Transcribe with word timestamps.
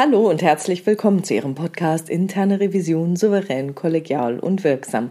Hallo 0.00 0.30
und 0.30 0.42
herzlich 0.42 0.86
willkommen 0.86 1.24
zu 1.24 1.34
Ihrem 1.34 1.56
Podcast 1.56 2.08
Interne 2.08 2.60
Revision 2.60 3.16
souverän, 3.16 3.74
kollegial 3.74 4.38
und 4.38 4.62
wirksam. 4.62 5.10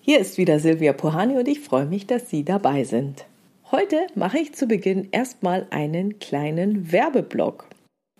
Hier 0.00 0.20
ist 0.20 0.38
wieder 0.38 0.60
Silvia 0.60 0.92
Pohani 0.92 1.36
und 1.36 1.48
ich 1.48 1.58
freue 1.58 1.86
mich, 1.86 2.06
dass 2.06 2.30
Sie 2.30 2.44
dabei 2.44 2.84
sind. 2.84 3.24
Heute 3.72 3.96
mache 4.14 4.38
ich 4.38 4.54
zu 4.54 4.68
Beginn 4.68 5.08
erstmal 5.10 5.66
einen 5.70 6.20
kleinen 6.20 6.92
Werbeblock. 6.92 7.66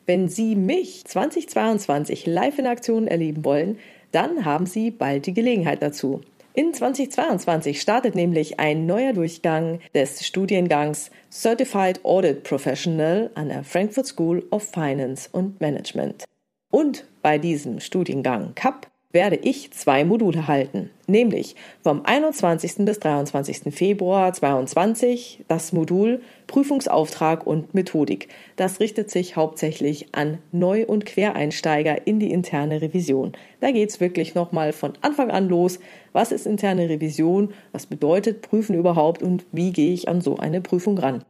Wenn 0.05 0.29
Sie 0.29 0.57
mich 0.57 1.05
2022 1.05 2.27
live 2.27 2.59
in 2.59 2.67
Aktion 2.67 3.07
erleben 3.07 3.45
wollen, 3.45 3.79
dann 4.11 4.45
haben 4.45 4.67
Sie 4.67 4.91
bald 4.91 5.27
die 5.27 5.35
Gelegenheit 5.35 5.81
dazu. 5.81 6.23
In 6.53 6.75
2022 6.75 7.81
startet 7.81 8.17
nämlich 8.17 8.59
ein 8.59 8.85
neuer 8.85 9.13
Durchgang 9.13 9.79
des 9.95 10.27
Studiengangs 10.27 11.13
Certified 11.31 12.05
Audit 12.05 12.43
Professional 12.43 13.31
an 13.37 13.51
der 13.51 13.63
Frankfurt 13.63 14.07
School 14.07 14.45
of 14.51 14.65
Finance 14.65 15.29
und 15.31 15.61
Management. 15.61 16.25
Und 16.73 17.05
bei 17.23 17.39
diesem 17.39 17.79
Studiengang 17.79 18.57
CAP 18.57 18.90
werde 19.13 19.37
ich 19.37 19.73
zwei 19.73 20.05
Module 20.05 20.47
halten, 20.47 20.91
nämlich 21.07 21.57
vom 21.83 22.03
21. 22.05 22.85
bis 22.85 23.01
23. 23.01 23.75
Februar 23.75 24.33
2022 24.33 25.45
das 25.49 25.73
Modul 25.73 26.21
Prüfungsauftrag 26.47 27.47
und 27.47 27.75
Methodik. 27.75 28.29
Das 28.57 28.79
richtet 28.79 29.11
sich 29.11 29.37
hauptsächlich 29.37 30.15
an 30.15 30.39
Neu- 30.53 30.87
und 30.87 31.07
Quereinsteiger 31.07 32.07
in 32.07 32.21
die 32.21 32.31
interne 32.31 32.83
Revision. 32.83 33.33
Da 33.61 33.73
geht 33.73 33.91
es 33.91 34.01
wirklich 34.01 34.35
nochmal 34.35 34.73
von 34.73 34.93
Anfang 35.01 35.31
an 35.31 35.49
los. 35.49 35.81
Was 36.13 36.33
ist 36.33 36.47
interne 36.47 36.89
Revision? 36.89 37.53
Was 37.73 37.87
bedeutet 37.87 38.43
Prüfen 38.43 38.77
überhaupt? 38.77 39.23
Und 39.23 39.45
wie 39.53 39.73
gehe 39.73 39.93
ich 39.93 40.09
an 40.09 40.21
so 40.21 40.37
eine 40.37 40.61
Prüfung 40.61 40.99
ran? 40.99 41.25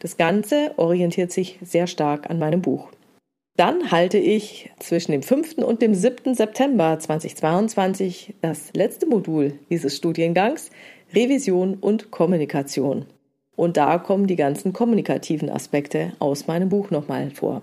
Das 0.00 0.16
Ganze 0.16 0.72
orientiert 0.76 1.32
sich 1.32 1.58
sehr 1.62 1.86
stark 1.86 2.30
an 2.30 2.38
meinem 2.38 2.62
Buch. 2.62 2.90
Dann 3.56 3.92
halte 3.92 4.18
ich 4.18 4.70
zwischen 4.80 5.12
dem 5.12 5.22
5. 5.22 5.58
und 5.58 5.80
dem 5.80 5.94
7. 5.94 6.34
September 6.34 6.98
2022 6.98 8.34
das 8.40 8.72
letzte 8.74 9.06
Modul 9.06 9.60
dieses 9.70 9.96
Studiengangs 9.96 10.70
Revision 11.14 11.74
und 11.74 12.10
Kommunikation. 12.10 13.06
Und 13.54 13.76
da 13.76 13.98
kommen 13.98 14.26
die 14.26 14.34
ganzen 14.34 14.72
kommunikativen 14.72 15.48
Aspekte 15.48 16.14
aus 16.18 16.48
meinem 16.48 16.68
Buch 16.68 16.90
nochmal 16.90 17.30
vor. 17.30 17.62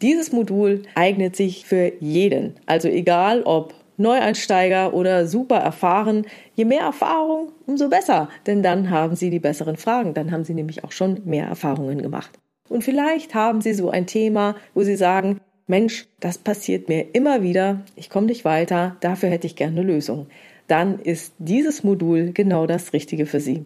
Dieses 0.00 0.32
Modul 0.32 0.82
eignet 0.96 1.36
sich 1.36 1.64
für 1.64 1.92
jeden, 2.00 2.54
also 2.66 2.88
egal 2.88 3.44
ob 3.44 3.74
Neueinsteiger 3.98 4.92
oder 4.92 5.28
super 5.28 5.58
erfahren. 5.58 6.26
Je 6.56 6.64
mehr 6.64 6.80
Erfahrung, 6.80 7.52
umso 7.66 7.88
besser, 7.88 8.28
denn 8.48 8.64
dann 8.64 8.90
haben 8.90 9.14
Sie 9.14 9.30
die 9.30 9.38
besseren 9.38 9.76
Fragen, 9.76 10.14
dann 10.14 10.32
haben 10.32 10.42
Sie 10.42 10.54
nämlich 10.54 10.82
auch 10.82 10.90
schon 10.90 11.20
mehr 11.24 11.46
Erfahrungen 11.46 12.02
gemacht. 12.02 12.40
Und 12.68 12.84
vielleicht 12.84 13.34
haben 13.34 13.60
Sie 13.60 13.74
so 13.74 13.90
ein 13.90 14.06
Thema, 14.06 14.56
wo 14.74 14.82
Sie 14.82 14.96
sagen, 14.96 15.40
Mensch, 15.66 16.06
das 16.20 16.38
passiert 16.38 16.88
mir 16.88 17.14
immer 17.14 17.42
wieder, 17.42 17.82
ich 17.96 18.10
komme 18.10 18.26
nicht 18.26 18.44
weiter, 18.44 18.96
dafür 19.00 19.30
hätte 19.30 19.46
ich 19.46 19.56
gerne 19.56 19.80
eine 19.80 19.92
Lösung. 19.92 20.26
Dann 20.66 20.98
ist 20.98 21.34
dieses 21.38 21.84
Modul 21.84 22.32
genau 22.32 22.66
das 22.66 22.92
Richtige 22.92 23.26
für 23.26 23.40
Sie. 23.40 23.64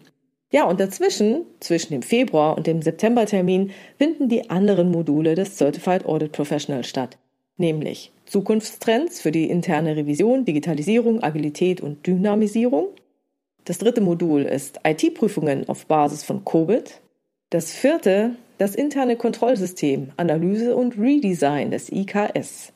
Ja, 0.51 0.63
und 0.63 0.79
dazwischen, 0.79 1.41
zwischen 1.59 1.91
dem 1.91 2.01
Februar 2.01 2.55
und 2.55 2.67
dem 2.67 2.81
Septembertermin, 2.81 3.71
finden 3.97 4.29
die 4.29 4.49
anderen 4.49 4.91
Module 4.91 5.35
des 5.35 5.57
Certified 5.57 6.05
Audit 6.05 6.31
Professional 6.31 6.85
statt, 6.85 7.17
nämlich 7.57 8.11
Zukunftstrends 8.25 9.19
für 9.19 9.31
die 9.31 9.49
interne 9.49 9.95
Revision, 9.95 10.45
Digitalisierung, 10.45 11.21
Agilität 11.21 11.81
und 11.81 12.05
Dynamisierung. 12.07 12.87
Das 13.65 13.79
dritte 13.79 13.99
Modul 13.99 14.43
ist 14.43 14.79
IT-Prüfungen 14.85 15.67
auf 15.67 15.85
Basis 15.87 16.23
von 16.23 16.45
COBIT. 16.45 17.01
Das 17.49 17.73
vierte 17.73 18.35
das 18.57 18.75
interne 18.75 19.15
Kontrollsystem, 19.15 20.11
Analyse 20.17 20.75
und 20.75 20.97
Redesign 20.97 21.71
des 21.71 21.91
IKS. 21.91 22.73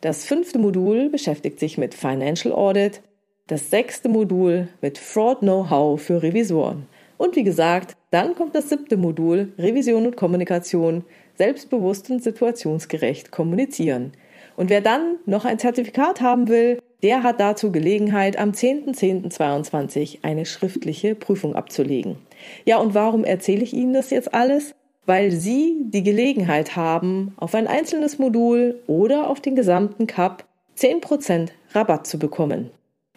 Das 0.00 0.24
fünfte 0.24 0.58
Modul 0.58 1.08
beschäftigt 1.08 1.58
sich 1.58 1.78
mit 1.78 1.94
Financial 1.94 2.54
Audit, 2.54 3.02
das 3.46 3.70
sechste 3.70 4.08
Modul 4.08 4.68
mit 4.80 4.98
Fraud 4.98 5.40
Know-how 5.40 6.00
für 6.00 6.22
Revisoren. 6.22 6.86
Und 7.16 7.36
wie 7.36 7.44
gesagt, 7.44 7.96
dann 8.10 8.34
kommt 8.34 8.54
das 8.54 8.68
siebte 8.68 8.96
Modul 8.96 9.52
Revision 9.58 10.06
und 10.06 10.16
Kommunikation, 10.16 11.04
selbstbewusst 11.34 12.10
und 12.10 12.22
situationsgerecht 12.22 13.30
kommunizieren. 13.30 14.12
Und 14.56 14.70
wer 14.70 14.80
dann 14.80 15.16
noch 15.26 15.44
ein 15.44 15.58
Zertifikat 15.58 16.20
haben 16.20 16.48
will, 16.48 16.78
der 17.02 17.22
hat 17.22 17.40
dazu 17.40 17.72
Gelegenheit, 17.72 18.38
am 18.38 18.52
10.10.22 18.52 20.18
eine 20.22 20.46
schriftliche 20.46 21.14
Prüfung 21.14 21.54
abzulegen. 21.54 22.16
Ja, 22.64 22.78
und 22.78 22.94
warum 22.94 23.24
erzähle 23.24 23.62
ich 23.62 23.74
Ihnen 23.74 23.92
das 23.92 24.10
jetzt 24.10 24.34
alles? 24.34 24.74
Weil 25.06 25.30
Sie 25.30 25.76
die 25.84 26.02
Gelegenheit 26.02 26.76
haben, 26.76 27.32
auf 27.36 27.54
ein 27.54 27.66
einzelnes 27.66 28.18
Modul 28.18 28.80
oder 28.86 29.30
auf 29.30 29.40
den 29.40 29.54
gesamten 29.54 30.06
Cup 30.06 30.44
10% 30.76 31.48
Rabatt 31.72 32.06
zu 32.06 32.18
bekommen. 32.18 32.70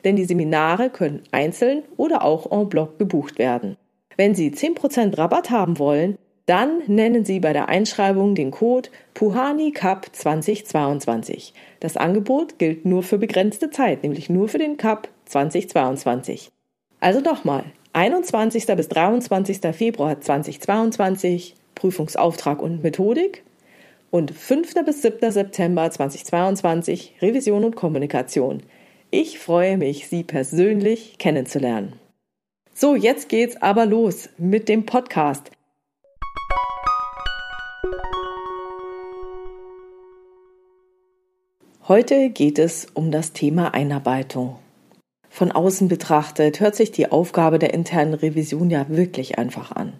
Denn 0.04 0.16
die 0.16 0.26
Seminare 0.26 0.90
können 0.90 1.24
einzeln 1.32 1.84
oder 1.98 2.24
auch 2.24 2.52
en 2.52 2.70
bloc 2.70 2.98
gebucht 3.00 3.38
werden. 3.38 3.76
Wenn 4.16 4.36
Sie 4.36 4.52
10% 4.52 5.18
Rabatt 5.18 5.50
haben 5.50 5.80
wollen, 5.80 6.18
dann 6.46 6.82
nennen 6.88 7.26
Sie 7.26 7.40
bei 7.40 7.54
der 7.54 7.70
Einschreibung 7.70 8.34
den 8.34 8.52
Code 8.52 8.90
Puhani 9.14 9.72
Cup 9.72 10.08
2022. 10.12 11.54
Das 11.80 11.98
Angebot 11.98 12.58
gilt 12.58 12.86
nur 12.86 13.04
für 13.04 13.18
begrenzte 13.18 13.70
Zeit, 13.70 14.04
nämlich 14.04 14.30
nur 14.30 14.48
für 14.48 14.58
den 14.58 14.78
Cup 14.78 15.10
2022. 15.26 16.50
Also 17.00 17.20
nochmal, 17.20 17.66
21. 17.94 18.66
bis 18.66 18.90
23. 18.90 19.60
Februar 19.76 20.20
2022 20.20 21.56
Prüfungsauftrag 21.80 22.62
und 22.62 22.84
Methodik 22.84 23.44
und 24.12 24.32
5. 24.32 24.74
bis 24.86 25.02
7. 25.02 25.32
September 25.32 25.90
2022 25.90 27.16
Revision 27.22 27.64
und 27.64 27.76
Kommunikation. 27.76 28.64
Ich 29.12 29.40
freue 29.40 29.78
mich, 29.78 30.08
Sie 30.08 30.24
persönlich 30.24 31.18
kennenzulernen. 31.18 31.94
So, 32.74 32.96
jetzt 32.96 33.30
geht's 33.30 33.62
aber 33.62 33.86
los 33.86 34.30
mit 34.38 34.70
dem 34.70 34.86
Podcast. 34.86 35.52
Heute 41.88 42.30
geht 42.30 42.60
es 42.60 42.88
um 42.94 43.10
das 43.10 43.34
Thema 43.34 43.74
Einarbeitung. 43.74 44.60
Von 45.30 45.52
außen 45.52 45.88
betrachtet 45.88 46.60
hört 46.60 46.76
sich 46.76 46.92
die 46.92 47.12
Aufgabe 47.12 47.58
der 47.58 47.74
internen 47.74 48.14
Revision 48.14 48.70
ja 48.70 48.88
wirklich 48.90 49.40
einfach 49.40 49.72
an. 49.72 49.94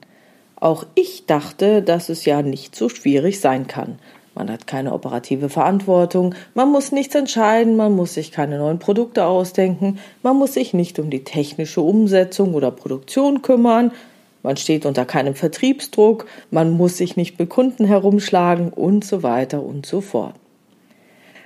Dachte, 1.30 1.82
dass 1.82 2.10
es 2.10 2.26
ja 2.26 2.42
nicht 2.42 2.76
so 2.76 2.90
schwierig 2.90 3.40
sein 3.40 3.68
kann. 3.68 4.00
Man 4.36 4.50
hat 4.52 4.68
keine 4.68 4.94
operative 4.94 5.50
Verantwortung, 5.50 6.34
man 6.54 6.72
muss 6.72 6.92
nichts 6.92 7.14
entscheiden, 7.14 7.76
man 7.76 7.94
muss 7.94 8.14
sich 8.14 8.32
keine 8.32 8.58
neuen 8.58 8.80
Produkte 8.80 9.26
ausdenken, 9.26 10.00
man 10.24 10.38
muss 10.38 10.54
sich 10.54 10.74
nicht 10.74 10.98
um 10.98 11.10
die 11.10 11.24
technische 11.24 11.82
Umsetzung 11.82 12.54
oder 12.54 12.72
Produktion 12.72 13.42
kümmern, 13.42 13.92
man 14.42 14.56
steht 14.56 14.86
unter 14.86 15.06
keinem 15.06 15.36
Vertriebsdruck, 15.36 16.26
man 16.52 16.72
muss 16.72 16.98
sich 16.98 17.18
nicht 17.18 17.38
mit 17.38 17.50
Kunden 17.50 17.86
herumschlagen 17.86 18.70
und 18.70 19.04
so 19.04 19.24
weiter 19.24 19.62
und 19.62 19.86
so 19.86 20.00
fort. 20.00 20.36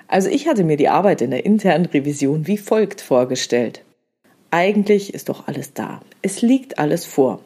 Also 0.07 0.29
ich 0.29 0.47
hatte 0.47 0.63
mir 0.63 0.77
die 0.77 0.89
Arbeit 0.89 1.21
in 1.21 1.31
der 1.31 1.45
internen 1.45 1.87
Revision 1.87 2.45
wie 2.45 2.57
folgt 2.57 3.01
vorgestellt. 3.01 3.81
Eigentlich 4.51 5.15
ist 5.15 5.29
doch 5.29 5.47
alles 5.47 5.73
da. 5.73 6.01
Es 6.21 6.43
liegt 6.43 6.77
alles 6.77 7.05
vor. 7.05 7.39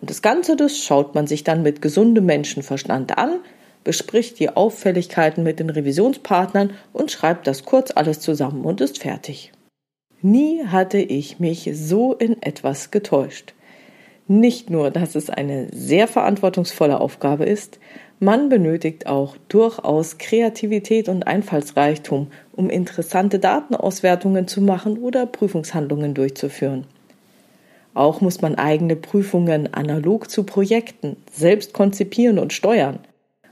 Und 0.00 0.08
das 0.08 0.22
Ganze, 0.22 0.56
das 0.56 0.78
schaut 0.78 1.14
man 1.14 1.26
sich 1.26 1.44
dann 1.44 1.62
mit 1.62 1.82
gesundem 1.82 2.26
Menschenverstand 2.26 3.18
an, 3.18 3.40
bespricht 3.84 4.38
die 4.38 4.50
Auffälligkeiten 4.50 5.42
mit 5.44 5.58
den 5.58 5.70
Revisionspartnern 5.70 6.72
und 6.92 7.10
schreibt 7.10 7.46
das 7.46 7.64
kurz 7.64 7.90
alles 7.94 8.20
zusammen 8.20 8.64
und 8.64 8.80
ist 8.80 8.98
fertig. 8.98 9.52
Nie 10.22 10.64
hatte 10.66 10.98
ich 10.98 11.38
mich 11.38 11.70
so 11.74 12.14
in 12.14 12.42
etwas 12.42 12.90
getäuscht. 12.90 13.54
Nicht 14.28 14.70
nur, 14.70 14.90
dass 14.90 15.14
es 15.14 15.28
eine 15.28 15.68
sehr 15.72 16.06
verantwortungsvolle 16.06 17.00
Aufgabe 17.00 17.44
ist, 17.44 17.78
man 18.20 18.50
benötigt 18.50 19.06
auch 19.06 19.36
durchaus 19.48 20.18
Kreativität 20.18 21.08
und 21.08 21.26
Einfallsreichtum, 21.26 22.28
um 22.52 22.68
interessante 22.68 23.38
Datenauswertungen 23.38 24.46
zu 24.46 24.60
machen 24.60 24.98
oder 24.98 25.24
Prüfungshandlungen 25.24 26.12
durchzuführen. 26.12 26.86
Auch 27.94 28.20
muss 28.20 28.40
man 28.40 28.54
eigene 28.54 28.96
Prüfungen 28.96 29.74
analog 29.74 30.30
zu 30.30 30.44
Projekten 30.44 31.16
selbst 31.32 31.72
konzipieren 31.72 32.38
und 32.38 32.52
steuern. 32.52 33.00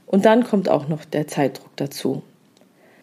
Und 0.05 0.25
dann 0.25 0.43
kommt 0.43 0.69
auch 0.69 0.87
noch 0.87 1.05
der 1.05 1.27
Zeitdruck 1.27 1.75
dazu. 1.75 2.23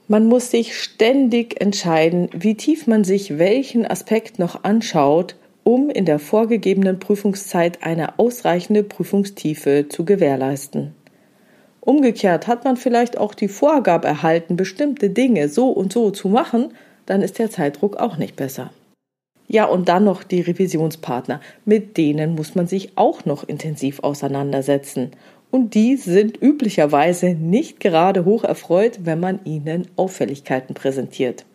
Man 0.08 0.26
muss 0.26 0.50
sich 0.50 0.78
ständig 0.78 1.60
entscheiden, 1.60 2.28
wie 2.32 2.54
tief 2.54 2.86
man 2.86 3.04
sich 3.04 3.38
welchen 3.38 3.86
Aspekt 3.86 4.38
noch 4.38 4.64
anschaut, 4.64 5.34
um 5.64 5.90
in 5.90 6.04
der 6.04 6.20
vorgegebenen 6.20 7.00
Prüfungszeit 7.00 7.82
eine 7.82 8.20
ausreichende 8.20 8.84
Prüfungstiefe 8.84 9.86
zu 9.88 10.04
gewährleisten. 10.04 10.94
Umgekehrt 11.80 12.46
hat 12.46 12.64
man 12.64 12.76
vielleicht 12.76 13.18
auch 13.18 13.34
die 13.34 13.48
Vorgabe 13.48 14.06
erhalten, 14.06 14.56
bestimmte 14.56 15.10
Dinge 15.10 15.48
so 15.48 15.70
und 15.70 15.92
so 15.92 16.10
zu 16.10 16.28
machen, 16.28 16.72
dann 17.04 17.22
ist 17.22 17.38
der 17.38 17.50
Zeitdruck 17.50 17.96
auch 17.96 18.16
nicht 18.16 18.36
besser. 18.36 18.70
Ja, 19.48 19.66
und 19.66 19.88
dann 19.88 20.04
noch 20.04 20.24
die 20.24 20.40
Revisionspartner. 20.40 21.40
Mit 21.64 21.96
denen 21.96 22.34
muss 22.34 22.54
man 22.54 22.66
sich 22.66 22.96
auch 22.96 23.24
noch 23.24 23.44
intensiv 23.44 24.00
auseinandersetzen. 24.00 25.12
und 25.52 25.74
die 25.74 25.96
sind 25.96 26.42
üblicherweise 26.42 27.28
nicht 27.34 27.80
gerade 27.80 28.24
hoch 28.24 28.44
erfreut, 28.44 29.00
wenn 29.04 29.20
man 29.20 29.40
ihnen 29.44 29.86
Auffälligkeiten 29.96 30.74
präsentiert. 30.74 31.46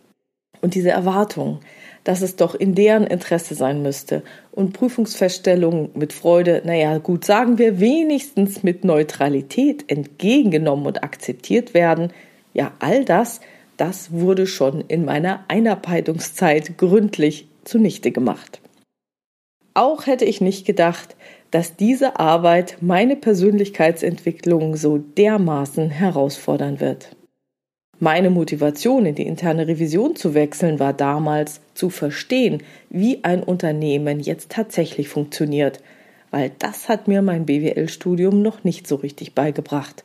Und 0.61 0.75
diese 0.75 0.91
Erwartung, 0.91 1.59
dass 2.03 2.21
es 2.21 2.35
doch 2.35 2.55
in 2.55 2.73
deren 2.73 3.05
Interesse 3.05 3.53
sein 3.53 3.81
müsste 3.81 4.23
und 4.51 4.73
Prüfungsfeststellungen 4.73 5.89
mit 5.93 6.13
Freude, 6.13 6.61
naja 6.65 6.97
gut, 6.99 7.25
sagen 7.25 7.57
wir 7.57 7.79
wenigstens 7.79 8.63
mit 8.63 8.83
Neutralität 8.85 9.83
entgegengenommen 9.91 10.85
und 10.85 11.03
akzeptiert 11.03 11.73
werden, 11.73 12.11
ja 12.53 12.71
all 12.79 13.05
das, 13.05 13.41
das 13.77 14.11
wurde 14.11 14.47
schon 14.47 14.83
in 14.87 15.05
meiner 15.05 15.43
Einarbeitungszeit 15.47 16.77
gründlich 16.77 17.47
zunichte 17.63 18.11
gemacht. 18.11 18.61
Auch 19.73 20.05
hätte 20.05 20.25
ich 20.25 20.41
nicht 20.41 20.65
gedacht, 20.65 21.15
dass 21.49 21.75
diese 21.75 22.19
Arbeit 22.19 22.77
meine 22.81 23.15
Persönlichkeitsentwicklung 23.15 24.75
so 24.75 24.97
dermaßen 24.97 25.89
herausfordern 25.89 26.79
wird. 26.79 27.15
Meine 27.99 28.31
Motivation, 28.31 29.05
in 29.05 29.15
die 29.15 29.27
interne 29.27 29.67
Revision 29.67 30.15
zu 30.15 30.33
wechseln, 30.33 30.79
war 30.79 30.91
damals 30.91 31.61
zu 31.75 31.89
verstehen, 31.89 32.63
wie 32.89 33.23
ein 33.23 33.43
Unternehmen 33.43 34.19
jetzt 34.19 34.49
tatsächlich 34.49 35.07
funktioniert, 35.07 35.83
weil 36.31 36.51
das 36.57 36.89
hat 36.89 37.07
mir 37.07 37.21
mein 37.21 37.45
BWL-Studium 37.45 38.41
noch 38.41 38.63
nicht 38.63 38.87
so 38.87 38.95
richtig 38.95 39.35
beigebracht. 39.35 40.03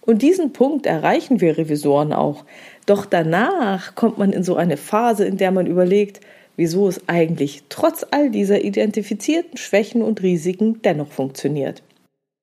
Und 0.00 0.22
diesen 0.22 0.52
Punkt 0.52 0.86
erreichen 0.86 1.40
wir 1.40 1.58
Revisoren 1.58 2.12
auch. 2.12 2.44
Doch 2.86 3.04
danach 3.04 3.94
kommt 3.94 4.16
man 4.16 4.32
in 4.32 4.42
so 4.42 4.56
eine 4.56 4.76
Phase, 4.76 5.24
in 5.24 5.36
der 5.36 5.50
man 5.50 5.66
überlegt, 5.66 6.20
wieso 6.56 6.88
es 6.88 7.08
eigentlich 7.08 7.64
trotz 7.68 8.06
all 8.10 8.30
dieser 8.30 8.64
identifizierten 8.64 9.56
Schwächen 9.56 10.02
und 10.02 10.22
Risiken 10.22 10.80
dennoch 10.82 11.10
funktioniert. 11.12 11.82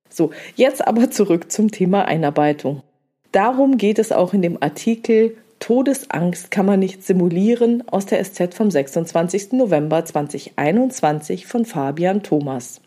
So, 0.09 0.31
jetzt 0.55 0.85
aber 0.85 1.09
zurück 1.09 1.51
zum 1.51 1.71
Thema 1.71 2.05
Einarbeitung. 2.05 2.83
Darum 3.31 3.77
geht 3.77 3.97
es 3.97 4.11
auch 4.11 4.33
in 4.33 4.41
dem 4.41 4.61
Artikel 4.61 5.37
Todesangst 5.61 6.49
kann 6.49 6.65
man 6.65 6.79
nicht 6.79 7.03
simulieren 7.03 7.87
aus 7.87 8.07
der 8.07 8.23
SZ 8.25 8.55
vom 8.55 8.71
26. 8.71 9.51
November 9.51 10.03
2021 10.03 11.45
von 11.45 11.65
Fabian 11.65 12.23
Thomas. 12.23 12.81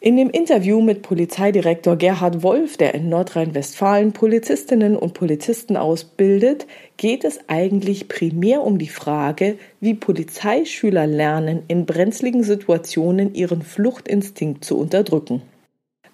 In 0.00 0.16
dem 0.16 0.30
Interview 0.30 0.80
mit 0.80 1.02
Polizeidirektor 1.02 1.96
Gerhard 1.96 2.44
Wolf, 2.44 2.76
der 2.76 2.94
in 2.94 3.08
Nordrhein-Westfalen 3.08 4.12
Polizistinnen 4.12 4.94
und 4.94 5.12
Polizisten 5.12 5.76
ausbildet, 5.76 6.68
geht 6.96 7.24
es 7.24 7.40
eigentlich 7.48 8.06
primär 8.06 8.62
um 8.62 8.78
die 8.78 8.88
Frage, 8.88 9.58
wie 9.80 9.94
Polizeischüler 9.94 11.08
lernen, 11.08 11.64
in 11.66 11.84
brenzligen 11.84 12.44
Situationen 12.44 13.34
ihren 13.34 13.62
Fluchtinstinkt 13.62 14.64
zu 14.64 14.78
unterdrücken. 14.78 15.42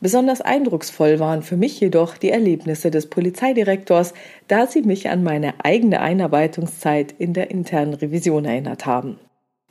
Besonders 0.01 0.41
eindrucksvoll 0.41 1.19
waren 1.19 1.43
für 1.43 1.59
mich 1.59 1.79
jedoch 1.79 2.17
die 2.17 2.31
Erlebnisse 2.31 2.91
des 2.91 3.09
Polizeidirektors, 3.09 4.15
da 4.49 4.67
sie 4.67 4.81
mich 4.81 5.11
an 5.11 5.23
meine 5.23 5.63
eigene 5.63 6.01
Einarbeitungszeit 6.01 7.15
in 7.19 7.35
der 7.35 7.51
internen 7.51 7.93
Revision 7.93 8.47
erinnert 8.47 8.87
haben. 8.87 9.19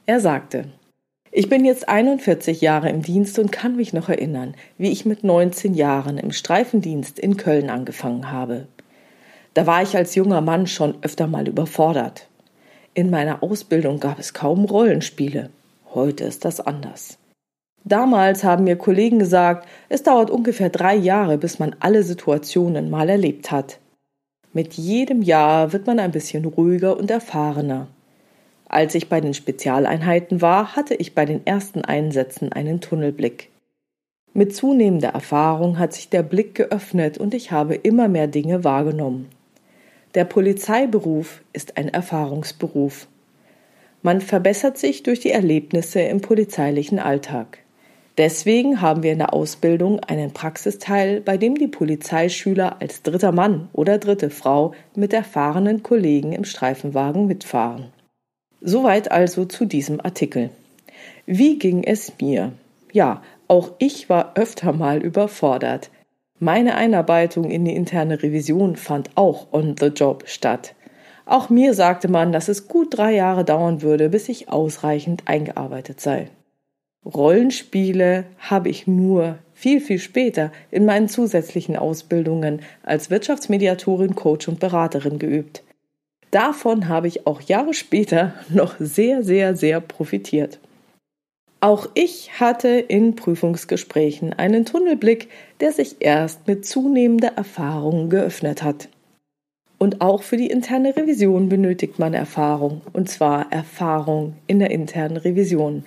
Er 0.06 0.20
sagte, 0.20 0.66
ich 1.36 1.50
bin 1.50 1.66
jetzt 1.66 1.90
41 1.90 2.62
Jahre 2.62 2.90
im 2.90 3.02
Dienst 3.02 3.40
und 3.40 3.52
kann 3.52 3.76
mich 3.76 3.92
noch 3.92 4.08
erinnern, 4.08 4.54
wie 4.78 4.92
ich 4.92 5.04
mit 5.04 5.24
19 5.24 5.74
Jahren 5.74 6.20
im 6.20 6.32
Streifendienst 6.32 7.18
in 7.18 7.38
Köln 7.38 7.72
angefangen 7.72 8.32
habe. 8.32 8.68
Da 9.56 9.66
war 9.66 9.82
ich 9.82 9.98
als 9.98 10.14
junger 10.14 10.42
Mann 10.42 10.68
schon 10.68 10.94
öfter 11.02 11.26
mal 11.26 11.48
überfordert. 11.48 12.28
In 12.94 13.10
meiner 13.10 13.42
Ausbildung 13.42 14.00
gab 14.00 14.20
es 14.20 14.36
kaum 14.36 14.66
Rollenspiele. 14.66 15.50
Heute 15.96 16.24
ist 16.24 16.46
das 16.46 16.60
anders. 16.60 17.18
Damals 17.84 18.44
haben 18.44 18.66
mir 18.66 18.76
Kollegen 18.76 19.18
gesagt, 19.18 19.68
es 19.90 20.04
dauert 20.04 20.30
ungefähr 20.30 20.70
drei 20.70 20.96
Jahre, 20.96 21.40
bis 21.40 21.58
man 21.58 21.76
alle 21.80 22.04
Situationen 22.04 22.92
mal 22.92 23.10
erlebt 23.10 23.50
hat. 23.50 23.80
Mit 24.54 24.76
jedem 24.76 25.24
Jahr 25.24 25.74
wird 25.74 25.88
man 25.88 25.98
ein 25.98 26.12
bisschen 26.12 26.46
ruhiger 26.46 26.96
und 26.96 27.10
erfahrener. 27.10 27.88
Als 28.74 28.96
ich 28.96 29.08
bei 29.08 29.22
den 29.22 29.36
Spezialeinheiten 29.36 30.42
war, 30.42 30.76
hatte 30.76 30.96
ich 30.96 31.14
bei 31.14 31.26
den 31.26 31.46
ersten 31.46 31.86
Einsätzen 31.86 32.52
einen 32.52 32.82
Tunnelblick. 32.82 33.52
Mit 34.34 34.56
zunehmender 34.56 35.10
Erfahrung 35.10 35.78
hat 35.78 35.94
sich 35.94 36.10
der 36.10 36.24
Blick 36.24 36.56
geöffnet 36.56 37.20
und 37.20 37.36
ich 37.36 37.52
habe 37.52 37.76
immer 37.76 38.08
mehr 38.08 38.26
Dinge 38.26 38.64
wahrgenommen. 38.64 39.30
Der 40.16 40.26
Polizeiberuf 40.26 41.44
ist 41.54 41.78
ein 41.78 41.90
Erfahrungsberuf. 41.90 43.06
Man 44.02 44.22
verbessert 44.22 44.80
sich 44.80 45.04
durch 45.04 45.20
die 45.20 45.30
Erlebnisse 45.30 46.02
im 46.02 46.22
polizeilichen 46.22 46.98
Alltag. 46.98 47.60
Deswegen 48.18 48.82
haben 48.82 49.04
wir 49.04 49.12
in 49.12 49.20
der 49.20 49.36
Ausbildung 49.36 50.00
einen 50.00 50.34
Praxisteil, 50.34 51.22
bei 51.22 51.38
dem 51.38 51.54
die 51.60 51.68
Polizeischüler 51.68 52.82
als 52.82 53.04
dritter 53.04 53.34
Mann 53.34 53.70
oder 53.72 54.00
dritte 54.00 54.32
Frau 54.32 54.74
mit 54.96 55.14
erfahrenen 55.14 55.84
Kollegen 55.84 56.34
im 56.34 56.44
Streifenwagen 56.44 57.28
mitfahren. 57.28 57.94
Soweit 58.66 59.12
also 59.12 59.44
zu 59.44 59.66
diesem 59.66 60.00
Artikel. 60.00 60.50
Wie 61.26 61.60
ging 61.60 61.84
es 61.84 62.14
mir? 62.22 62.54
Ja, 62.94 63.22
auch 63.50 63.72
ich 63.78 64.08
war 64.08 64.32
öfter 64.36 64.72
mal 64.72 65.04
überfordert. 65.04 65.92
Meine 66.40 66.76
Einarbeitung 66.76 67.52
in 67.52 67.66
die 67.66 67.76
interne 67.76 68.24
Revision 68.24 68.78
fand 68.78 69.10
auch 69.16 69.48
on 69.52 69.76
the 69.78 69.88
job 69.88 70.24
statt. 70.28 70.76
Auch 71.26 71.50
mir 71.50 71.74
sagte 71.74 72.08
man, 72.08 72.32
dass 72.32 72.48
es 72.48 72.70
gut 72.70 72.98
drei 72.98 73.14
Jahre 73.14 73.44
dauern 73.44 73.82
würde, 73.82 74.10
bis 74.10 74.30
ich 74.30 74.48
ausreichend 74.48 75.24
eingearbeitet 75.26 76.00
sei. 76.00 76.30
Rollenspiele 77.06 78.24
habe 78.38 78.70
ich 78.70 78.88
nur 78.88 79.40
viel, 79.54 79.82
viel 79.82 80.00
später 80.00 80.54
in 80.72 80.86
meinen 80.86 81.10
zusätzlichen 81.10 81.76
Ausbildungen 81.76 82.62
als 82.82 83.10
Wirtschaftsmediatorin, 83.10 84.16
Coach 84.16 84.48
und 84.48 84.62
Beraterin 84.62 85.20
geübt. 85.20 85.64
Davon 86.34 86.88
habe 86.88 87.08
ich 87.08 87.28
auch 87.28 87.42
Jahre 87.42 87.76
später 87.76 88.34
noch 88.50 88.76
sehr, 88.80 89.22
sehr, 89.22 89.56
sehr 89.56 89.80
profitiert. 89.80 90.60
Auch 91.62 91.88
ich 91.94 92.40
hatte 92.40 92.70
in 92.70 93.16
Prüfungsgesprächen 93.16 94.34
einen 94.34 94.66
Tunnelblick, 94.66 95.30
der 95.60 95.72
sich 95.72 95.98
erst 96.00 96.48
mit 96.48 96.66
zunehmender 96.66 97.34
Erfahrung 97.36 98.10
geöffnet 98.10 98.64
hat. 98.64 98.90
Und 99.78 100.02
auch 100.02 100.24
für 100.24 100.38
die 100.38 100.48
interne 100.48 100.96
Revision 100.96 101.50
benötigt 101.50 102.00
man 102.00 102.16
Erfahrung, 102.16 102.82
und 102.94 103.10
zwar 103.10 103.52
Erfahrung 103.52 104.34
in 104.48 104.58
der 104.58 104.72
internen 104.72 105.18
Revision. 105.18 105.86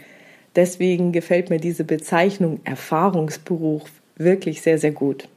Deswegen 0.55 1.11
gefällt 1.11 1.51
mir 1.51 1.59
diese 1.59 1.83
Bezeichnung 1.83 2.61
Erfahrungsberuf 2.63 3.91
wirklich 4.17 4.63
sehr, 4.63 4.79
sehr 4.79 4.93
gut. 4.93 5.29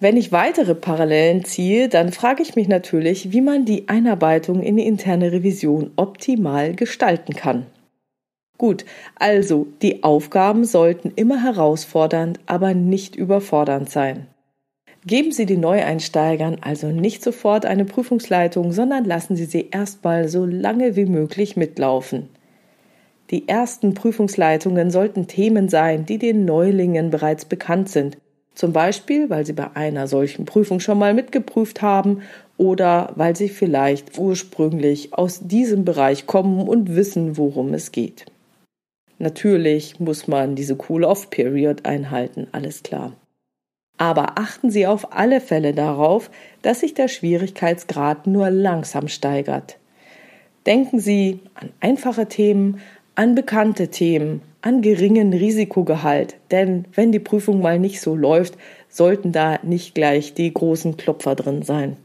Wenn 0.00 0.16
ich 0.16 0.32
weitere 0.32 0.74
Parallelen 0.74 1.44
ziehe, 1.44 1.88
dann 1.88 2.10
frage 2.12 2.42
ich 2.42 2.56
mich 2.56 2.68
natürlich, 2.68 3.32
wie 3.32 3.40
man 3.40 3.64
die 3.64 3.88
Einarbeitung 3.88 4.62
in 4.62 4.76
die 4.76 4.86
interne 4.86 5.32
Revision 5.32 5.92
optimal 5.96 6.74
gestalten 6.74 7.34
kann. 7.34 7.66
Gut, 8.58 8.84
also 9.16 9.66
die 9.82 10.04
Aufgaben 10.04 10.64
sollten 10.64 11.12
immer 11.14 11.42
herausfordernd, 11.42 12.40
aber 12.46 12.74
nicht 12.74 13.16
überfordernd 13.16 13.90
sein. 13.90 14.26
Geben 15.06 15.32
Sie 15.32 15.44
den 15.44 15.60
Neueinsteigern 15.60 16.58
also 16.62 16.86
nicht 16.86 17.22
sofort 17.22 17.66
eine 17.66 17.84
Prüfungsleitung, 17.84 18.72
sondern 18.72 19.04
lassen 19.04 19.36
Sie 19.36 19.44
sie 19.44 19.68
erstmal 19.70 20.28
so 20.28 20.46
lange 20.46 20.96
wie 20.96 21.04
möglich 21.04 21.56
mitlaufen. 21.56 22.30
Die 23.30 23.48
ersten 23.48 23.94
Prüfungsleitungen 23.94 24.90
sollten 24.90 25.26
Themen 25.26 25.68
sein, 25.68 26.06
die 26.06 26.18
den 26.18 26.44
Neulingen 26.44 27.10
bereits 27.10 27.44
bekannt 27.44 27.88
sind, 27.88 28.16
zum 28.54 28.72
Beispiel, 28.72 29.30
weil 29.30 29.44
sie 29.44 29.52
bei 29.52 29.74
einer 29.74 30.06
solchen 30.06 30.44
Prüfung 30.44 30.80
schon 30.80 30.98
mal 30.98 31.14
mitgeprüft 31.14 31.82
haben 31.82 32.22
oder 32.56 33.12
weil 33.16 33.34
sie 33.34 33.48
vielleicht 33.48 34.18
ursprünglich 34.18 35.12
aus 35.12 35.40
diesem 35.40 35.84
Bereich 35.84 36.26
kommen 36.26 36.68
und 36.68 36.94
wissen, 36.94 37.36
worum 37.36 37.74
es 37.74 37.92
geht. 37.92 38.26
Natürlich 39.18 40.00
muss 40.00 40.28
man 40.28 40.54
diese 40.54 40.76
Cool-Off-Period 40.88 41.84
einhalten, 41.86 42.46
alles 42.52 42.82
klar. 42.82 43.12
Aber 43.96 44.38
achten 44.38 44.70
Sie 44.70 44.86
auf 44.86 45.12
alle 45.12 45.40
Fälle 45.40 45.72
darauf, 45.72 46.30
dass 46.62 46.80
sich 46.80 46.94
der 46.94 47.08
Schwierigkeitsgrad 47.08 48.26
nur 48.26 48.50
langsam 48.50 49.06
steigert. 49.06 49.78
Denken 50.66 50.98
Sie 50.98 51.40
an 51.54 51.70
einfache 51.80 52.26
Themen, 52.26 52.80
an 53.14 53.34
bekannte 53.34 53.88
Themen, 53.88 54.42
an 54.60 54.82
geringen 54.82 55.32
Risikogehalt, 55.32 56.36
denn 56.50 56.86
wenn 56.94 57.12
die 57.12 57.20
Prüfung 57.20 57.60
mal 57.60 57.78
nicht 57.78 58.00
so 58.00 58.16
läuft, 58.16 58.54
sollten 58.88 59.32
da 59.32 59.58
nicht 59.62 59.94
gleich 59.94 60.34
die 60.34 60.52
großen 60.52 60.96
Klopfer 60.96 61.34
drin 61.34 61.62
sein. 61.62 61.96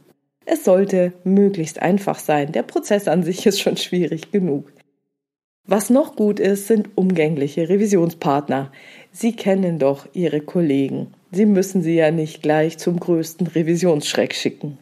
Es 0.46 0.64
sollte 0.64 1.14
möglichst 1.24 1.82
einfach 1.82 2.20
sein, 2.20 2.52
der 2.52 2.64
Prozess 2.64 3.08
an 3.08 3.24
sich 3.24 3.46
ist 3.46 3.60
schon 3.60 3.78
schwierig 3.78 4.32
genug. 4.32 4.72
Was 5.68 5.92
noch 5.92 6.16
gut 6.16 6.40
ist, 6.40 6.68
sind 6.68 6.90
umgängliche 6.96 7.70
Revisionspartner. 7.70 8.72
Sie 9.12 9.36
kennen 9.36 9.78
doch 9.78 10.08
Ihre 10.14 10.42
Kollegen. 10.42 11.14
Sie 11.32 11.46
müssen 11.46 11.84
sie 11.84 11.94
ja 11.94 12.10
nicht 12.10 12.42
gleich 12.42 12.80
zum 12.80 13.00
größten 13.00 13.46
Revisionsschreck 13.46 14.34
schicken. 14.34 14.80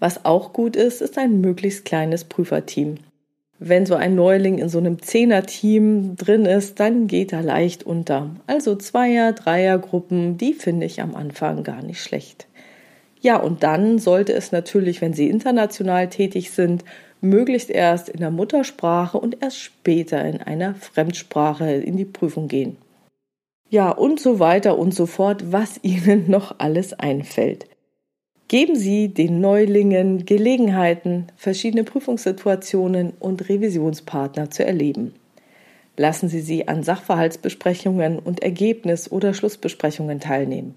Was 0.00 0.24
auch 0.24 0.52
gut 0.52 0.74
ist, 0.74 1.00
ist 1.00 1.16
ein 1.16 1.40
möglichst 1.40 1.84
kleines 1.84 2.24
Prüferteam. 2.24 2.96
Wenn 3.68 3.86
so 3.86 3.94
ein 3.94 4.14
Neuling 4.14 4.58
in 4.58 4.68
so 4.68 4.78
einem 4.78 5.00
Zehner-Team 5.00 6.16
drin 6.16 6.44
ist, 6.44 6.80
dann 6.80 7.06
geht 7.06 7.32
er 7.32 7.42
leicht 7.42 7.82
unter. 7.84 8.30
Also 8.46 8.76
Zweier-, 8.76 9.32
Dreier-Gruppen, 9.32 10.36
die 10.36 10.52
finde 10.52 10.86
ich 10.86 11.00
am 11.00 11.14
Anfang 11.14 11.62
gar 11.64 11.82
nicht 11.82 12.02
schlecht. 12.02 12.46
Ja, 13.20 13.36
und 13.36 13.62
dann 13.62 13.98
sollte 13.98 14.34
es 14.34 14.52
natürlich, 14.52 15.00
wenn 15.00 15.14
Sie 15.14 15.30
international 15.30 16.10
tätig 16.10 16.50
sind, 16.50 16.84
möglichst 17.22 17.70
erst 17.70 18.10
in 18.10 18.20
der 18.20 18.30
Muttersprache 18.30 19.18
und 19.18 19.42
erst 19.42 19.58
später 19.58 20.22
in 20.24 20.42
einer 20.42 20.74
Fremdsprache 20.74 21.72
in 21.72 21.96
die 21.96 22.04
Prüfung 22.04 22.48
gehen. 22.48 22.76
Ja, 23.70 23.90
und 23.90 24.20
so 24.20 24.40
weiter 24.40 24.78
und 24.78 24.94
so 24.94 25.06
fort, 25.06 25.52
was 25.52 25.78
Ihnen 25.82 26.30
noch 26.30 26.56
alles 26.58 26.92
einfällt. 26.92 27.66
Geben 28.48 28.76
Sie 28.76 29.08
den 29.08 29.40
Neulingen 29.40 30.26
Gelegenheiten, 30.26 31.28
verschiedene 31.36 31.82
Prüfungssituationen 31.82 33.14
und 33.18 33.48
Revisionspartner 33.48 34.50
zu 34.50 34.66
erleben. 34.66 35.14
Lassen 35.96 36.28
Sie 36.28 36.40
sie 36.40 36.68
an 36.68 36.82
Sachverhaltsbesprechungen 36.82 38.18
und 38.18 38.42
Ergebnis- 38.42 39.10
oder 39.10 39.32
Schlussbesprechungen 39.32 40.20
teilnehmen. 40.20 40.74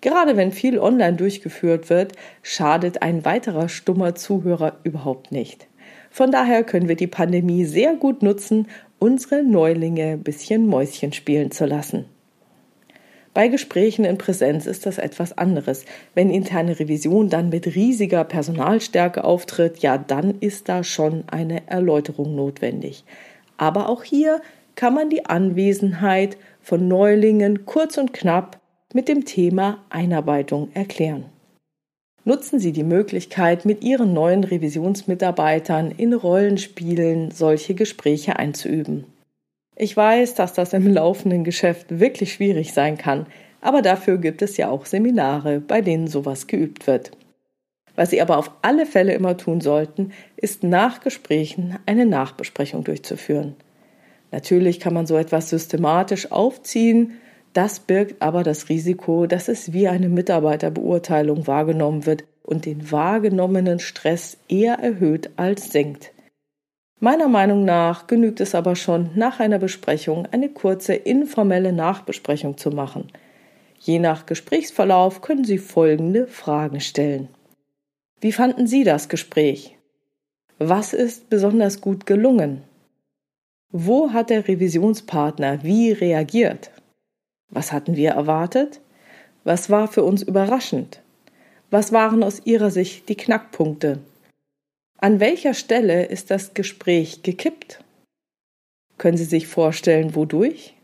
Gerade 0.00 0.36
wenn 0.36 0.50
viel 0.50 0.78
online 0.78 1.16
durchgeführt 1.16 1.88
wird, 1.88 2.14
schadet 2.42 3.02
ein 3.02 3.24
weiterer 3.24 3.68
stummer 3.68 4.16
Zuhörer 4.16 4.78
überhaupt 4.82 5.30
nicht. 5.30 5.68
Von 6.10 6.32
daher 6.32 6.64
können 6.64 6.88
wir 6.88 6.96
die 6.96 7.06
Pandemie 7.06 7.64
sehr 7.64 7.94
gut 7.94 8.22
nutzen, 8.22 8.66
unsere 8.98 9.44
Neulinge 9.44 10.16
bisschen 10.16 10.66
Mäuschen 10.66 11.12
spielen 11.12 11.52
zu 11.52 11.64
lassen. 11.64 12.06
Bei 13.38 13.46
Gesprächen 13.46 14.04
in 14.04 14.18
Präsenz 14.18 14.66
ist 14.66 14.84
das 14.84 14.98
etwas 14.98 15.38
anderes. 15.38 15.84
Wenn 16.12 16.28
interne 16.28 16.80
Revision 16.80 17.28
dann 17.28 17.50
mit 17.50 17.76
riesiger 17.76 18.24
Personalstärke 18.24 19.22
auftritt, 19.22 19.78
ja, 19.78 19.96
dann 19.96 20.40
ist 20.40 20.68
da 20.68 20.82
schon 20.82 21.22
eine 21.28 21.68
Erläuterung 21.68 22.34
notwendig. 22.34 23.04
Aber 23.56 23.90
auch 23.90 24.02
hier 24.02 24.42
kann 24.74 24.92
man 24.92 25.08
die 25.08 25.26
Anwesenheit 25.26 26.36
von 26.62 26.88
Neulingen 26.88 27.64
kurz 27.64 27.96
und 27.96 28.12
knapp 28.12 28.58
mit 28.92 29.06
dem 29.06 29.24
Thema 29.24 29.84
Einarbeitung 29.88 30.70
erklären. 30.74 31.26
Nutzen 32.24 32.58
Sie 32.58 32.72
die 32.72 32.82
Möglichkeit, 32.82 33.64
mit 33.64 33.84
Ihren 33.84 34.14
neuen 34.14 34.42
Revisionsmitarbeitern 34.42 35.92
in 35.92 36.12
Rollenspielen 36.12 37.30
solche 37.30 37.76
Gespräche 37.76 38.36
einzuüben. 38.36 39.04
Ich 39.80 39.96
weiß, 39.96 40.34
dass 40.34 40.54
das 40.54 40.72
im 40.72 40.92
laufenden 40.92 41.44
Geschäft 41.44 42.00
wirklich 42.00 42.32
schwierig 42.32 42.72
sein 42.72 42.98
kann, 42.98 43.26
aber 43.60 43.80
dafür 43.80 44.18
gibt 44.18 44.42
es 44.42 44.56
ja 44.56 44.70
auch 44.70 44.86
Seminare, 44.86 45.60
bei 45.60 45.82
denen 45.82 46.08
sowas 46.08 46.48
geübt 46.48 46.88
wird. 46.88 47.12
Was 47.94 48.10
Sie 48.10 48.20
aber 48.20 48.38
auf 48.38 48.50
alle 48.62 48.86
Fälle 48.86 49.14
immer 49.14 49.36
tun 49.36 49.60
sollten, 49.60 50.10
ist 50.36 50.64
nach 50.64 50.98
Gesprächen 50.98 51.78
eine 51.86 52.06
Nachbesprechung 52.06 52.82
durchzuführen. 52.82 53.54
Natürlich 54.32 54.80
kann 54.80 54.94
man 54.94 55.06
so 55.06 55.16
etwas 55.16 55.48
systematisch 55.48 56.32
aufziehen, 56.32 57.12
das 57.52 57.78
birgt 57.78 58.20
aber 58.20 58.42
das 58.42 58.68
Risiko, 58.68 59.26
dass 59.26 59.46
es 59.46 59.72
wie 59.72 59.86
eine 59.86 60.08
Mitarbeiterbeurteilung 60.08 61.46
wahrgenommen 61.46 62.04
wird 62.04 62.24
und 62.42 62.66
den 62.66 62.90
wahrgenommenen 62.90 63.78
Stress 63.78 64.38
eher 64.48 64.74
erhöht 64.74 65.30
als 65.36 65.70
senkt. 65.70 66.12
Meiner 67.00 67.28
Meinung 67.28 67.64
nach 67.64 68.08
genügt 68.08 68.40
es 68.40 68.56
aber 68.56 68.74
schon, 68.74 69.10
nach 69.14 69.38
einer 69.38 69.60
Besprechung 69.60 70.26
eine 70.32 70.48
kurze 70.48 70.94
informelle 70.94 71.72
Nachbesprechung 71.72 72.56
zu 72.56 72.70
machen. 72.70 73.12
Je 73.78 74.00
nach 74.00 74.26
Gesprächsverlauf 74.26 75.20
können 75.20 75.44
Sie 75.44 75.58
folgende 75.58 76.26
Fragen 76.26 76.80
stellen. 76.80 77.28
Wie 78.20 78.32
fanden 78.32 78.66
Sie 78.66 78.82
das 78.82 79.08
Gespräch? 79.08 79.76
Was 80.58 80.92
ist 80.92 81.30
besonders 81.30 81.80
gut 81.80 82.04
gelungen? 82.04 82.62
Wo 83.70 84.12
hat 84.12 84.30
der 84.30 84.48
Revisionspartner 84.48 85.62
wie 85.62 85.92
reagiert? 85.92 86.72
Was 87.48 87.70
hatten 87.72 87.94
wir 87.94 88.10
erwartet? 88.10 88.80
Was 89.44 89.70
war 89.70 89.86
für 89.86 90.02
uns 90.02 90.22
überraschend? 90.24 91.00
Was 91.70 91.92
waren 91.92 92.24
aus 92.24 92.42
Ihrer 92.44 92.72
Sicht 92.72 93.08
die 93.08 93.16
Knackpunkte? 93.16 94.00
An 95.00 95.20
welcher 95.20 95.54
Stelle 95.54 96.06
ist 96.06 96.32
das 96.32 96.54
Gespräch 96.54 97.22
gekippt? 97.22 97.84
Können 98.96 99.16
Sie 99.16 99.24
sich 99.24 99.46
vorstellen, 99.46 100.16
wodurch? 100.16 100.74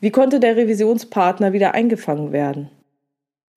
Wie 0.00 0.12
konnte 0.12 0.38
der 0.38 0.56
Revisionspartner 0.56 1.52
wieder 1.52 1.74
eingefangen 1.74 2.30
werden? 2.30 2.70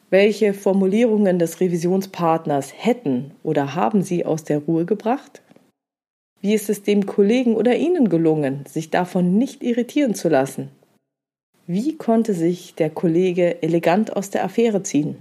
Welche 0.09 0.55
Formulierungen 0.55 1.37
des 1.37 1.59
Revisionspartners 1.59 2.73
hätten 2.75 3.35
oder 3.43 3.75
haben 3.75 4.01
Sie 4.01 4.25
aus 4.25 4.43
der 4.43 4.59
Ruhe 4.59 4.85
gebracht? 4.85 5.43
Wie 6.41 6.55
ist 6.55 6.71
es 6.71 6.81
dem 6.81 7.05
Kollegen 7.05 7.55
oder 7.55 7.75
Ihnen 7.75 8.09
gelungen, 8.09 8.65
sich 8.67 8.89
davon 8.89 9.37
nicht 9.37 9.61
irritieren 9.61 10.15
zu 10.15 10.27
lassen? 10.27 10.69
Wie 11.67 11.97
konnte 11.97 12.33
sich 12.33 12.73
der 12.73 12.89
Kollege 12.89 13.61
elegant 13.61 14.15
aus 14.15 14.31
der 14.31 14.43
Affäre 14.43 14.81
ziehen? 14.81 15.17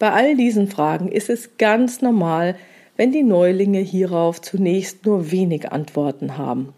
Bei 0.00 0.10
all 0.10 0.34
diesen 0.34 0.66
Fragen 0.66 1.12
ist 1.12 1.30
es 1.30 1.58
ganz 1.58 2.02
normal, 2.02 2.56
wenn 2.96 3.12
die 3.12 3.22
Neulinge 3.22 3.80
hierauf 3.80 4.40
zunächst 4.40 5.06
nur 5.06 5.30
wenig 5.30 5.70
Antworten 5.72 6.36
haben. 6.38 6.72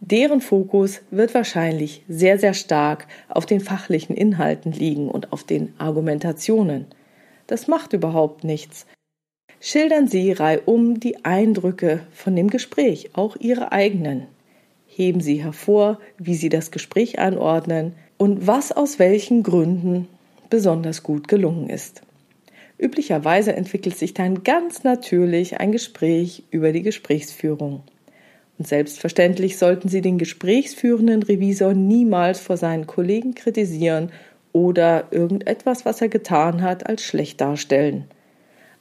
Deren 0.00 0.40
Fokus 0.40 1.00
wird 1.10 1.34
wahrscheinlich 1.34 2.02
sehr, 2.08 2.38
sehr 2.38 2.54
stark 2.54 3.08
auf 3.28 3.46
den 3.46 3.60
fachlichen 3.60 4.14
Inhalten 4.14 4.70
liegen 4.70 5.08
und 5.08 5.32
auf 5.32 5.42
den 5.42 5.74
Argumentationen. 5.78 6.86
Das 7.48 7.66
macht 7.66 7.92
überhaupt 7.92 8.44
nichts. 8.44 8.86
Schildern 9.60 10.06
Sie 10.06 10.30
reihum 10.30 11.00
die 11.00 11.24
Eindrücke 11.24 12.00
von 12.12 12.36
dem 12.36 12.48
Gespräch, 12.48 13.10
auch 13.14 13.36
Ihre 13.40 13.72
eigenen. 13.72 14.28
Heben 14.86 15.20
Sie 15.20 15.42
hervor, 15.42 15.98
wie 16.16 16.34
Sie 16.34 16.48
das 16.48 16.70
Gespräch 16.70 17.18
einordnen 17.18 17.94
und 18.18 18.46
was 18.46 18.70
aus 18.70 19.00
welchen 19.00 19.42
Gründen 19.42 20.06
besonders 20.48 21.02
gut 21.02 21.26
gelungen 21.26 21.68
ist. 21.68 22.02
Üblicherweise 22.78 23.54
entwickelt 23.54 23.98
sich 23.98 24.14
dann 24.14 24.44
ganz 24.44 24.84
natürlich 24.84 25.58
ein 25.58 25.72
Gespräch 25.72 26.44
über 26.50 26.72
die 26.72 26.82
Gesprächsführung. 26.82 27.82
Und 28.56 28.66
selbstverständlich 28.66 29.58
sollten 29.58 29.88
Sie 29.88 30.00
den 30.00 30.18
gesprächsführenden 30.18 31.22
Revisor 31.22 31.74
niemals 31.74 32.40
vor 32.40 32.56
seinen 32.56 32.86
Kollegen 32.86 33.34
kritisieren 33.34 34.10
oder 34.52 35.08
irgendetwas, 35.10 35.84
was 35.84 36.00
er 36.00 36.08
getan 36.08 36.62
hat, 36.62 36.86
als 36.88 37.02
schlecht 37.02 37.40
darstellen. 37.40 38.04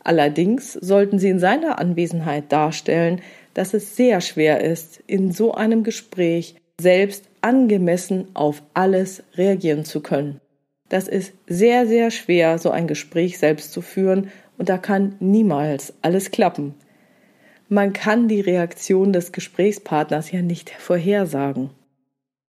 Allerdings 0.03 0.73
sollten 0.73 1.19
Sie 1.19 1.29
in 1.29 1.39
seiner 1.39 1.79
Anwesenheit 1.79 2.51
darstellen, 2.51 3.21
dass 3.53 3.73
es 3.73 3.95
sehr 3.95 4.21
schwer 4.21 4.61
ist, 4.61 5.01
in 5.07 5.31
so 5.31 5.53
einem 5.53 5.83
Gespräch 5.83 6.55
selbst 6.79 7.25
angemessen 7.41 8.27
auf 8.35 8.61
alles 8.73 9.23
reagieren 9.35 9.83
zu 9.83 10.01
können. 10.01 10.39
Das 10.89 11.07
ist 11.07 11.33
sehr, 11.47 11.87
sehr 11.87 12.11
schwer, 12.11 12.59
so 12.59 12.71
ein 12.71 12.87
Gespräch 12.87 13.37
selbst 13.37 13.73
zu 13.73 13.81
führen 13.81 14.31
und 14.57 14.69
da 14.69 14.77
kann 14.77 15.15
niemals 15.19 15.93
alles 16.01 16.31
klappen. 16.31 16.73
Man 17.69 17.91
kann 17.91 18.27
die 18.29 18.39
Reaktion 18.39 19.11
des 19.11 19.33
Gesprächspartners 19.33 20.31
ja 20.31 20.41
nicht 20.41 20.69
vorhersagen. 20.69 21.71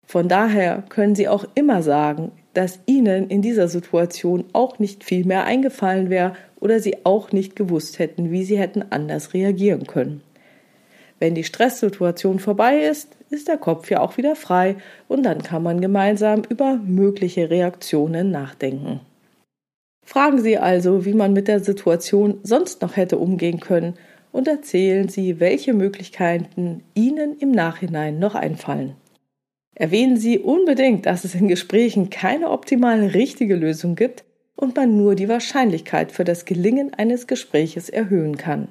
Von 0.06 0.28
daher 0.28 0.84
können 0.90 1.16
Sie 1.16 1.28
auch 1.28 1.46
immer 1.56 1.82
sagen, 1.82 2.32
dass 2.54 2.80
Ihnen 2.86 3.30
in 3.30 3.42
dieser 3.42 3.68
Situation 3.68 4.46
auch 4.54 4.80
nicht 4.80 5.04
viel 5.04 5.26
mehr 5.26 5.46
eingefallen 5.46 6.10
wäre 6.10 6.34
oder 6.60 6.80
Sie 6.80 7.06
auch 7.06 7.32
nicht 7.32 7.56
gewusst 7.56 8.00
hätten, 8.00 8.32
wie 8.32 8.44
Sie 8.44 8.58
hätten 8.58 8.84
anders 8.90 9.34
reagieren 9.34 9.88
können. 9.88 10.22
Wenn 11.20 11.36
die 11.36 11.44
Stresssituation 11.44 12.40
vorbei 12.40 12.80
ist, 12.80 13.19
ist 13.32 13.48
der 13.48 13.58
Kopf 13.58 13.90
ja 13.90 14.02
auch 14.02 14.18
wieder 14.18 14.36
frei 14.36 14.76
und 15.08 15.24
dann 15.24 15.44
kann 15.44 15.64
man 15.64 15.82
gemeinsam 15.82 16.44
über 16.50 16.76
mögliche 16.76 17.50
Reaktionen 17.50 18.32
nachdenken. 18.32 19.02
Fragen 20.06 20.42
Sie 20.42 20.58
also, 20.58 21.06
wie 21.06 21.14
man 21.14 21.34
mit 21.34 21.48
der 21.48 21.60
Situation 21.60 22.40
sonst 22.44 22.82
noch 22.82 22.96
hätte 22.96 23.18
umgehen 23.18 23.60
können 23.60 23.94
und 24.32 24.48
erzählen 24.48 25.08
Sie, 25.08 25.40
welche 25.40 25.74
Möglichkeiten 25.74 26.84
Ihnen 26.96 27.38
im 27.38 27.52
Nachhinein 27.52 28.20
noch 28.20 28.36
einfallen. 28.36 28.96
Erwähnen 29.76 30.18
Sie 30.18 30.40
unbedingt, 30.40 31.06
dass 31.06 31.24
es 31.24 31.36
in 31.36 31.48
Gesprächen 31.48 32.10
keine 32.10 32.50
optimal 32.50 33.06
richtige 33.06 33.56
Lösung 33.56 33.96
gibt 33.96 34.24
und 34.56 34.76
man 34.76 34.98
nur 34.98 35.16
die 35.16 35.30
Wahrscheinlichkeit 35.30 36.12
für 36.12 36.24
das 36.24 36.46
Gelingen 36.46 36.94
eines 36.94 37.28
Gespräches 37.28 37.90
erhöhen 37.90 38.36
kann. 38.36 38.68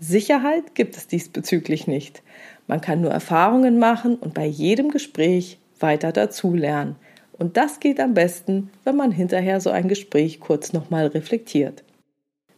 Sicherheit 0.00 0.74
gibt 0.74 0.96
es 0.96 1.06
diesbezüglich 1.06 1.86
nicht. 1.86 2.22
Man 2.66 2.80
kann 2.80 3.00
nur 3.00 3.10
Erfahrungen 3.10 3.78
machen 3.78 4.16
und 4.16 4.34
bei 4.34 4.46
jedem 4.46 4.90
Gespräch 4.90 5.58
weiter 5.80 6.12
dazulernen. 6.12 6.96
Und 7.38 7.56
das 7.56 7.80
geht 7.80 8.00
am 8.00 8.14
besten, 8.14 8.70
wenn 8.84 8.96
man 8.96 9.10
hinterher 9.10 9.60
so 9.60 9.70
ein 9.70 9.88
Gespräch 9.88 10.40
kurz 10.40 10.72
nochmal 10.72 11.08
reflektiert. 11.08 11.82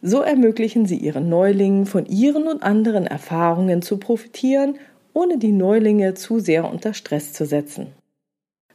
So 0.02 0.20
ermöglichen 0.20 0.86
Sie 0.86 0.98
Ihren 0.98 1.28
Neulingen 1.28 1.86
von 1.86 2.06
Ihren 2.06 2.46
und 2.46 2.62
anderen 2.62 3.06
Erfahrungen 3.06 3.82
zu 3.82 3.96
profitieren, 3.96 4.78
ohne 5.14 5.38
die 5.38 5.52
Neulinge 5.52 6.14
zu 6.14 6.38
sehr 6.38 6.70
unter 6.70 6.92
Stress 6.92 7.32
zu 7.32 7.46
setzen. 7.46 7.88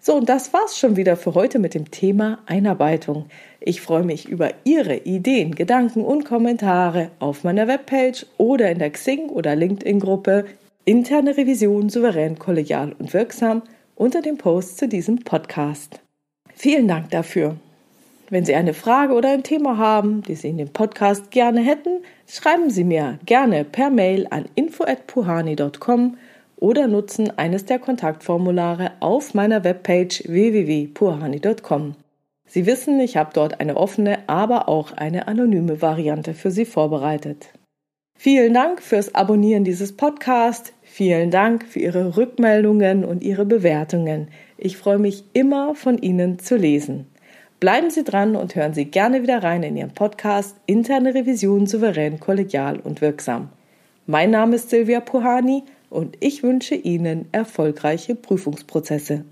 So, 0.04 0.16
und 0.16 0.30
das 0.30 0.52
war's 0.52 0.80
schon 0.80 0.96
wieder 0.96 1.16
für 1.16 1.36
heute 1.36 1.60
mit 1.60 1.76
dem 1.76 1.92
Thema 1.92 2.40
Einarbeitung. 2.48 3.28
Ich 3.60 3.82
freue 3.82 4.04
mich 4.04 4.28
über 4.28 4.50
Ihre 4.64 4.96
Ideen, 4.96 5.54
Gedanken 5.54 6.04
und 6.04 6.26
Kommentare 6.26 7.12
auf 7.20 7.44
meiner 7.44 7.68
Webpage 7.68 8.26
oder 8.40 8.72
in 8.72 8.80
der 8.80 8.92
Xing- 8.92 9.30
oder 9.30 9.56
LinkedIn-Gruppe 9.56 10.46
Interne 10.86 11.38
Revision 11.38 11.90
souverän, 11.90 12.40
kollegial 12.40 12.94
und 12.98 13.14
wirksam 13.14 13.62
unter 13.96 14.24
dem 14.24 14.38
Post 14.40 14.80
zu 14.80 14.88
diesem 14.88 15.20
Podcast. 15.20 16.00
Vielen 16.56 16.88
Dank 16.88 17.12
dafür. 17.12 17.56
Wenn 18.32 18.46
Sie 18.46 18.56
eine 18.56 18.74
Frage 18.74 19.14
oder 19.14 19.30
ein 19.30 19.44
Thema 19.44 19.78
haben, 19.78 20.24
die 20.24 20.34
Sie 20.34 20.50
in 20.50 20.58
dem 20.58 20.70
Podcast 20.70 21.30
gerne 21.30 21.62
hätten, 21.62 22.02
schreiben 22.28 22.72
Sie 22.72 22.84
mir 22.84 23.20
gerne 23.28 23.64
per 23.64 23.92
Mail 23.92 24.26
an 24.32 24.46
info@puhani.com 24.56 26.18
oder 26.58 26.88
nutzen 26.88 27.38
eines 27.38 27.66
der 27.66 27.78
Kontaktformulare 27.78 28.94
auf 29.02 29.36
meiner 29.36 29.64
Webpage 29.64 30.24
www.puhani.com. 30.28 31.96
Sie 32.48 32.66
wissen, 32.66 33.00
ich 33.00 33.18
habe 33.18 33.32
dort 33.34 33.60
eine 33.60 33.78
offene, 33.78 34.20
aber 34.28 34.68
auch 34.68 34.94
eine 34.94 35.28
anonyme 35.28 35.82
Variante 35.82 36.34
für 36.34 36.50
Sie 36.50 36.66
vorbereitet. 36.66 37.50
Vielen 38.24 38.54
Dank 38.54 38.84
fürs 38.84 39.16
Abonnieren 39.16 39.64
dieses 39.64 39.98
Podcasts. 39.98 40.74
Vielen 40.84 41.32
Dank 41.32 41.66
für 41.66 41.80
Ihre 41.80 42.18
Rückmeldungen 42.18 43.04
und 43.04 43.24
Ihre 43.24 43.46
Bewertungen. 43.46 44.28
Ich 44.60 44.78
freue 44.78 45.00
mich 45.00 45.24
immer 45.34 45.74
von 45.74 45.98
Ihnen 45.98 46.38
zu 46.38 46.56
lesen. 46.56 47.08
Bleiben 47.60 47.90
Sie 47.90 48.04
dran 48.04 48.36
und 48.36 48.54
hören 48.54 48.76
Sie 48.76 48.86
gerne 48.86 49.24
wieder 49.24 49.42
rein 49.42 49.64
in 49.64 49.76
Ihren 49.76 49.96
Podcast 49.96 50.56
Interne 50.68 51.16
Revision 51.16 51.66
souverän, 51.66 52.20
kollegial 52.20 52.80
und 52.80 53.02
wirksam. 53.02 53.50
Mein 54.06 54.30
Name 54.30 54.58
ist 54.58 54.70
Silvia 54.70 55.00
Puhani 55.00 55.64
und 55.90 56.16
ich 56.20 56.44
wünsche 56.44 56.76
Ihnen 56.76 57.28
erfolgreiche 57.32 58.14
Prüfungsprozesse. 58.14 59.26